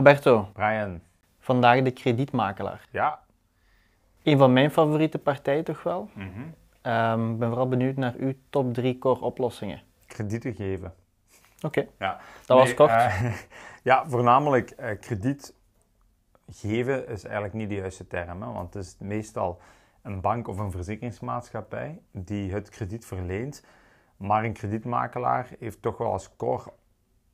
[0.00, 1.00] Roberto, Brian,
[1.38, 2.86] vandaag de kredietmakelaar.
[2.90, 3.24] ja.
[4.22, 6.10] Een van mijn favoriete partijen toch wel.
[6.14, 6.28] Mhm.
[6.82, 9.82] Ehm, Ik ben vooral benieuwd naar uw top 3 core oplossingen.
[10.06, 10.94] Kredieten geven.
[11.62, 12.20] Oké, Ja.
[12.46, 12.90] dat was kort.
[12.90, 13.34] eh,
[13.82, 15.54] ja, voornamelijk eh, krediet
[16.50, 18.42] geven is eigenlijk niet de juiste term.
[18.42, 19.60] Hè, want het is meestal
[20.02, 23.64] een bank of een verzekeringsmaatschappij die het krediet verleent.
[24.16, 26.72] Maar een kredietmakelaar heeft toch wel als core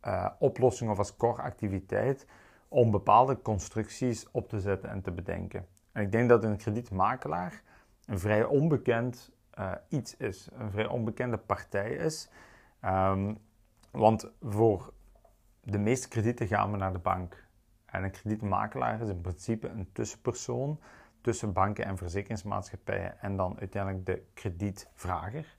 [0.00, 2.26] eh, oplossing of als core activiteit
[2.68, 5.66] om bepaalde constructies op te zetten en te bedenken.
[5.92, 7.62] En ik denk dat een kredietmakelaar
[8.06, 12.28] een vrij onbekend eh, iets is, een vrij onbekende partij is.
[12.80, 13.34] Ehm,
[13.90, 14.92] want voor
[15.60, 17.44] de meeste kredieten gaan we naar de bank.
[17.86, 20.80] En een kredietmakelaar is in principe een tussenpersoon
[21.20, 25.56] tussen banken en verzekeringsmaatschappijen en dan uiteindelijk de kredietvrager.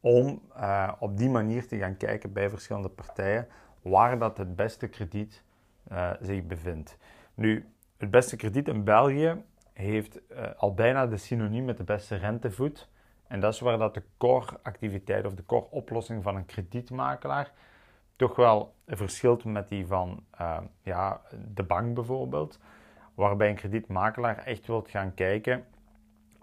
[0.00, 3.48] Om eh, op die manier te gaan kijken bij verschillende partijen
[3.82, 5.42] waar dat het beste krediet
[5.88, 6.96] eh, zich bevindt.
[7.34, 9.42] Nu, het beste krediet in België
[9.72, 12.88] heeft eh, al bijna de synoniem met de beste rentevoet.
[13.26, 17.52] En dat is waar dat de core activiteit of de core oplossing van een kredietmakelaar
[18.16, 21.20] toch wel verschilt met die van eh, ja,
[21.54, 22.60] de bank bijvoorbeeld.
[23.14, 25.64] Waarbij een kredietmakelaar echt wilt gaan kijken,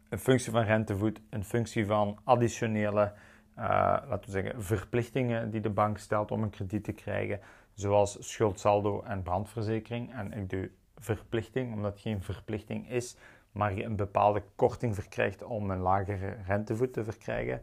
[0.09, 3.13] een functie van rentevoet, een functie van additionele,
[3.55, 7.39] laten we zeggen, verplichtingen die de bank stelt om een krediet te krijgen,
[7.75, 10.13] zoals schuldsaldo en brandverzekering.
[10.13, 13.17] En ik doe verplichting, omdat het geen verplichting is,
[13.51, 17.61] maar je een bepaalde korting verkrijgt om een lagere rentevoet te verkrijgen,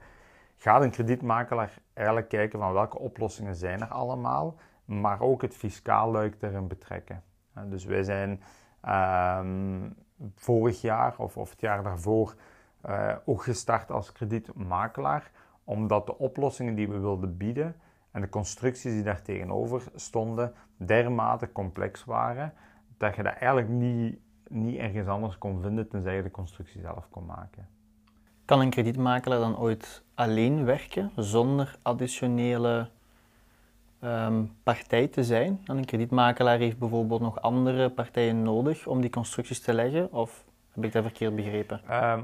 [0.57, 6.11] gaat een kredietmakelaar eigenlijk kijken van welke oplossingen zijn er allemaal, maar ook het fiscaal
[6.11, 7.23] luik erin betrekken.
[7.65, 8.43] Dus wij zijn
[8.81, 9.91] ehm,
[10.35, 12.35] vorig jaar of, of het jaar daarvoor
[12.81, 15.31] eh, ook gestart als kredietmakelaar,
[15.65, 17.77] omdat de oplossingen die we wilden bieden
[18.13, 22.53] en de constructies die daar tegenover stonden dermate complex waren,
[22.97, 27.09] dat je dat eigenlijk niet, niet ergens anders kon vinden tenzij je de constructie zelf
[27.11, 27.69] kon maken.
[28.45, 32.89] Kan een kredietmakelaar dan ooit alleen werken zonder additionele
[34.01, 35.61] ehm, partij te zijn?
[35.65, 40.13] En een kredietmakelaar heeft bijvoorbeeld nog andere partijen nodig om die constructies te leggen?
[40.13, 41.81] Of heb ik dat verkeerd begrepen?
[41.89, 42.21] Ehm,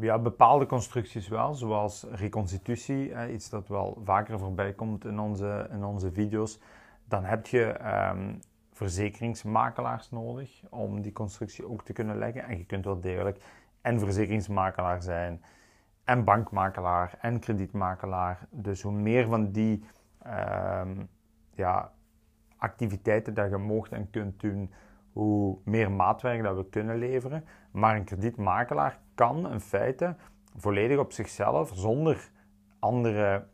[0.00, 5.84] ja, bepaalde constructies wel, zoals reconstitutie, iets dat wel vaker voorbij komt in onze, in
[5.84, 6.60] onze video's.
[7.04, 8.34] Dan heb je ehm,
[8.72, 12.44] verzekeringsmakelaars nodig om die constructie ook te kunnen leggen.
[12.44, 13.42] En je kunt wel degelijk
[13.80, 15.42] en verzekeringsmakelaar zijn,
[16.04, 18.46] en bankmakelaar, en kredietmakelaar.
[18.50, 19.84] Dus hoe meer van die
[20.22, 21.04] ehm,
[21.54, 21.92] ja,
[22.56, 24.70] activiteiten dat je moogt en kunt doen,
[25.16, 27.44] hoe meer maatwerk dat we kunnen leveren.
[27.70, 30.16] Maar een kredietmakelaar kan in feite
[30.56, 32.30] volledig op zichzelf, zonder
[32.78, 33.44] andere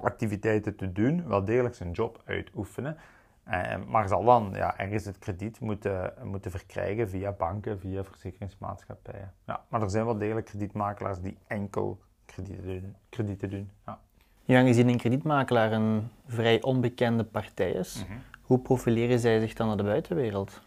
[0.00, 2.96] activiteiten te doen, wel degelijk zijn job uitoefenen.
[3.44, 9.32] Eh, maar zal dan ja, ergens het krediet moeten, moeten verkrijgen via banken, via verzekeringsmaatschappijen.
[9.46, 12.96] Ja, maar er zijn wel degelijk kredietmakelaars die enkel kredieten doen.
[13.08, 13.98] Kredieten doen ja.
[14.44, 18.04] Nu, aangezien een kredietmakelaar een vrij onbekende partij is,
[18.42, 20.60] hoe profileren zij zich dan naar de buitenwereld?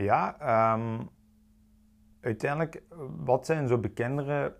[0.00, 1.02] Ja, ehm,
[2.20, 2.82] uiteindelijk,
[3.16, 4.56] wat zijn zo bekendere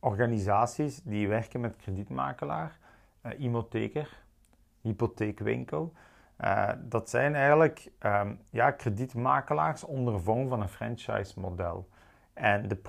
[0.00, 2.78] organisaties die werken met kredietmakelaar?
[3.22, 4.22] Uh, Imotheker,
[4.80, 5.92] hypotheekwinkel.
[6.40, 11.88] Uh, dat zijn eigenlijk ehm, ja, kredietmakelaars onder vorm van een franchise-model.
[12.32, 12.80] En de,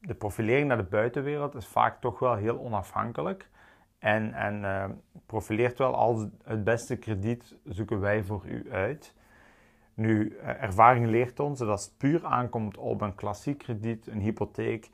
[0.00, 3.48] de profilering naar de buitenwereld is vaak toch wel heel onafhankelijk.
[3.98, 4.84] En, en uh,
[5.26, 9.14] profileert wel als het beste krediet zoeken wij voor u uit.
[10.00, 14.90] Nu, ervaring leert ons dat als het puur aankomt op een klassiek krediet, een hypotheek,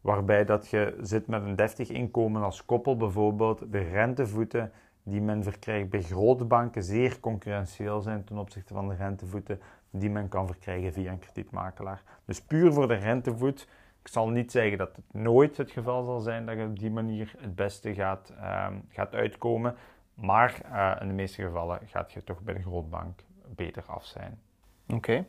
[0.00, 4.72] waarbij dat je zit met een deftig inkomen als koppel bijvoorbeeld, de rentevoeten
[5.02, 9.60] die men verkrijgt bij grote banken zeer concurrentieel zijn ten opzichte van de rentevoeten
[9.90, 12.02] die men kan verkrijgen via een kredietmakelaar.
[12.24, 13.68] Dus puur voor de rentevoet,
[14.00, 16.90] ik zal niet zeggen dat het nooit het geval zal zijn dat je op die
[16.90, 18.32] manier het beste gaat,
[18.68, 19.74] um, gaat uitkomen,
[20.14, 24.40] maar uh, in de meeste gevallen gaat je toch bij de grootbank beter af zijn.
[24.86, 24.94] Oké.
[24.96, 25.26] Okay.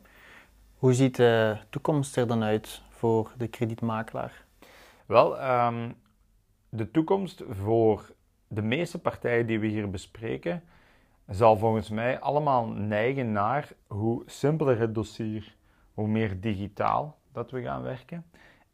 [0.75, 4.45] Hoe ziet de toekomst er dan uit voor de kredietmakelaar?
[5.05, 5.95] Wel, um,
[6.69, 8.13] de toekomst voor
[8.47, 10.63] de meeste partijen die we hier bespreken,
[11.28, 15.55] zal volgens mij allemaal neigen naar hoe simpeler het dossier,
[15.93, 18.25] hoe meer digitaal dat we gaan werken.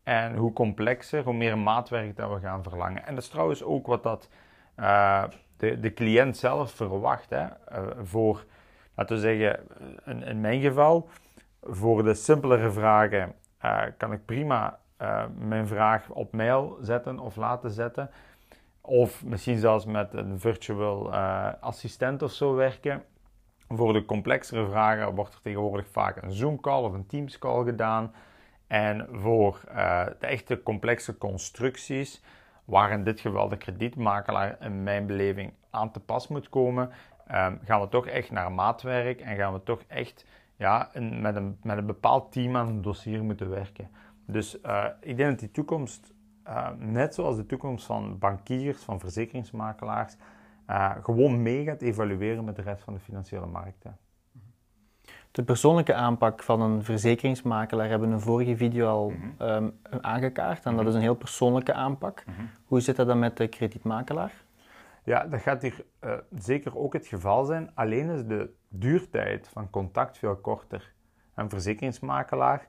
[0.04, 3.06] En hoe complexer, hoe meer maatwerk dat we gaan verlangen.
[3.06, 4.30] En dat is trouwens ook wat dat,
[4.80, 5.24] uh,
[5.58, 7.30] de, de cliënt zelf verwacht.
[7.30, 7.46] Hè?
[7.46, 8.46] Uh, voor,
[8.96, 9.60] laten we zeggen,
[10.06, 11.10] in, in, mijn geval,
[11.62, 13.34] voor de simpelere vragen
[13.66, 14.80] uh, kan ik prima
[15.38, 18.10] mijn vraag op mail zetten of laten zetten.
[18.82, 23.04] Of misschien zelfs met een virtual uh, assistent of zo werken.
[23.68, 28.14] Voor de complexere vragen wordt er tegenwoordig vaak een Zoom-call of een Teams-call gedaan.
[28.68, 29.62] En voor
[30.20, 32.24] de echte complexe constructies,
[32.66, 36.92] waar in dit geval de kredietmakelaar in mijn beleving aan te pas moet komen,
[37.34, 40.26] um, gaan we toch echt naar maatwerk en gaan we toch echt
[40.56, 43.90] ja, een, met, een, met een bepaald team aan een dossier moeten werken.
[44.26, 46.14] Dus uh, ik denk dat die toekomst,
[46.48, 50.16] uh, net zoals de toekomst van bankiers, van verzekeringsmakelaars,
[50.70, 53.98] uh, gewoon mee gaat evalueren met de rest van de financiële markten.
[55.32, 59.80] De persoonlijke aanpak van een verzekeringsmakelaar hebben we in een vorige video al mm um,
[60.02, 60.66] aangekaart.
[60.66, 62.24] En dat is een heel persoonlijke aanpak.
[62.26, 62.50] Mm -hmm.
[62.66, 64.34] Hoe zit dat dan met de kredietmakelaar?
[65.04, 67.72] Ja, dat gaat hier uh, zeker ook het geval zijn.
[67.76, 70.94] Alleen is de duurtijd van contact veel korter.
[71.36, 72.68] Een verzekeringsmakelaar,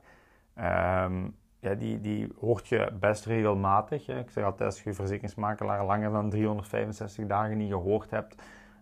[0.57, 4.05] um, ja, die, die hoort je best regelmatig.
[4.05, 4.19] Hè.
[4.19, 8.41] Ik zeg altijd, als je verzekeringsmakelaar langer dan 365 dagen niet gehoord hebt,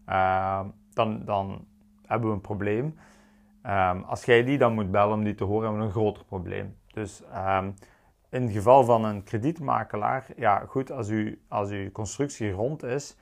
[0.09, 0.61] uh,
[0.93, 1.65] dan, dan
[2.05, 2.95] hebben we een probleem.
[3.65, 6.25] Um, als jij die dan moet bellen om die te horen, hebben we een groter
[6.25, 6.75] probleem.
[6.93, 7.23] Dus
[8.29, 13.17] in het geval van een kredietmakelaar, ja goed, als, u, als uw constructie rond is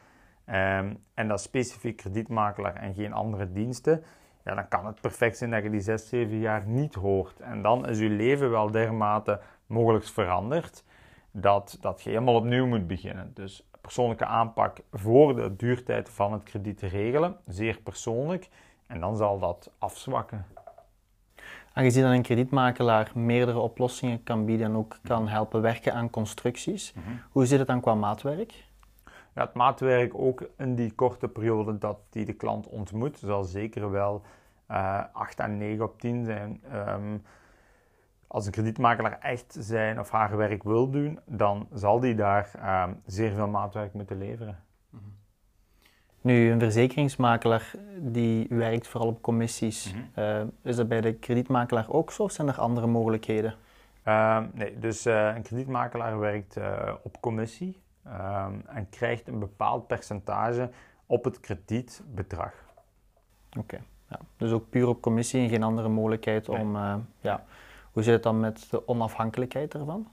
[0.51, 4.03] um, en dat specifiek kredietmakelaar en geen andere diensten,
[4.45, 7.39] ja, dan kan het perfect zijn dat je die 6, 7 jaar niet hoort.
[7.39, 10.83] En dan is uw leven wel dermate mogelijk veranderd
[11.31, 13.31] dat, dat je helemaal opnieuw moet beginnen.
[13.33, 18.49] Dus persoonlijke aanpak voor de duurtijd van het krediet te regelen, zeer persoonlijk.
[18.87, 20.45] En dan zal dat afzwakken.
[21.73, 26.93] Aangezien dat een kredietmakelaar meerdere oplossingen kan bieden en ook kan helpen werken aan constructies,
[26.93, 27.21] mm -hmm.
[27.31, 28.69] hoe zit het dan qua maatwerk?
[29.39, 33.91] Ja, het maatwerk ook in die korte periode dat die de klant ontmoet, zal zeker
[33.91, 34.21] wel
[34.71, 36.62] uh, 8 à 9 op 10 zijn.
[36.74, 37.24] Um,
[38.27, 42.51] als een kredietmakelaar echt zijn of haar werk wil doen, dan zal die daar
[42.88, 44.63] um, zeer veel maatwerk moeten leveren.
[44.89, 45.13] Mm -hmm.
[46.21, 49.94] Nu, een verzekeringsmakelaar die werkt vooral op commissies.
[49.94, 50.24] Mm -hmm.
[50.24, 53.56] uh, is dat bij de kredietmakelaar ook zo of zijn er andere mogelijkheden?
[54.06, 56.57] Uh, nee, dus uh, een kredietmakelaar werkt
[57.03, 57.77] op commissie
[58.11, 60.69] um, en krijgt een bepaald percentage
[61.06, 62.53] op het kredietbedrag.
[63.50, 63.81] Oké, okay.
[64.07, 64.19] ja.
[64.38, 66.59] dus ook puur op commissie en geen andere mogelijkheid nee.
[66.59, 66.75] om.
[67.19, 67.44] ja.
[67.91, 70.07] Hoe zit het dan met de onafhankelijkheid ervan?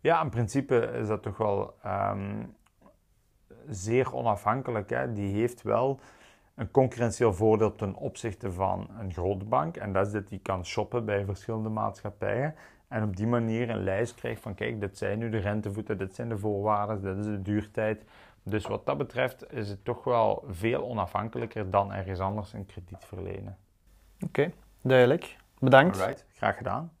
[0.00, 1.74] Ja, in principe is dat toch wel.
[1.86, 2.54] Um,
[3.68, 4.90] zeer onafhankelijk.
[4.90, 5.12] Hè.
[5.12, 6.00] Die heeft wel
[6.54, 9.76] een concurrentieel voordeel ten opzichte van een grote bank.
[9.76, 12.54] En dat is dat die kan shoppen bij verschillende maatschappijen.
[12.94, 16.14] En op die manier een lijst krijgt van kijk, dit zijn nu de rentevoeten, dit
[16.14, 18.04] zijn de voorwaarden, dit is de duurtijd.
[18.42, 23.04] Dus wat dat betreft is het toch wel veel onafhankelijker dan ergens anders een krediet
[23.04, 23.58] verlenen.
[24.14, 25.36] Oké, okay, duidelijk.
[25.58, 26.00] Bedankt.
[26.00, 26.92] Alright, graag gedaan.